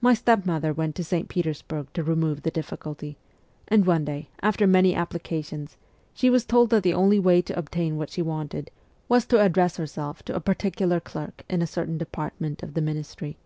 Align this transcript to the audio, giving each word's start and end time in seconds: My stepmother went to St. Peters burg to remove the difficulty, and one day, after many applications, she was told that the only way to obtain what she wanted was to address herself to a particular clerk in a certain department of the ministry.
My 0.00 0.12
stepmother 0.12 0.72
went 0.72 0.96
to 0.96 1.04
St. 1.04 1.28
Peters 1.28 1.62
burg 1.62 1.86
to 1.92 2.02
remove 2.02 2.42
the 2.42 2.50
difficulty, 2.50 3.16
and 3.68 3.86
one 3.86 4.04
day, 4.04 4.28
after 4.42 4.66
many 4.66 4.92
applications, 4.92 5.76
she 6.12 6.28
was 6.28 6.44
told 6.44 6.70
that 6.70 6.82
the 6.82 6.92
only 6.94 7.20
way 7.20 7.40
to 7.42 7.56
obtain 7.56 7.96
what 7.96 8.10
she 8.10 8.22
wanted 8.22 8.72
was 9.08 9.24
to 9.26 9.40
address 9.40 9.76
herself 9.76 10.24
to 10.24 10.34
a 10.34 10.40
particular 10.40 10.98
clerk 10.98 11.44
in 11.48 11.62
a 11.62 11.66
certain 11.68 11.96
department 11.96 12.64
of 12.64 12.74
the 12.74 12.82
ministry. 12.82 13.36